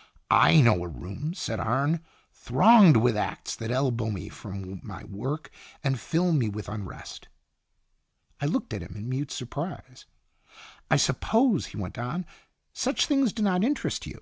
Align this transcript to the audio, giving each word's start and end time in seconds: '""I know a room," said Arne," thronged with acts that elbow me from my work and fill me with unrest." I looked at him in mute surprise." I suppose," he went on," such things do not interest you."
'""I 0.48 0.60
know 0.60 0.84
a 0.84 0.86
room," 0.86 1.34
said 1.34 1.58
Arne," 1.58 2.04
thronged 2.44 2.98
with 2.98 3.16
acts 3.16 3.56
that 3.56 3.72
elbow 3.72 4.08
me 4.08 4.28
from 4.28 4.80
my 4.84 5.02
work 5.02 5.50
and 5.82 5.98
fill 5.98 6.32
me 6.32 6.48
with 6.48 6.68
unrest." 6.68 7.26
I 8.40 8.46
looked 8.46 8.72
at 8.72 8.80
him 8.82 8.92
in 8.94 9.08
mute 9.08 9.32
surprise." 9.32 10.06
I 10.88 10.98
suppose," 10.98 11.66
he 11.66 11.76
went 11.76 11.98
on," 11.98 12.26
such 12.84 13.06
things 13.06 13.32
do 13.32 13.42
not 13.42 13.64
interest 13.64 14.06
you." 14.06 14.20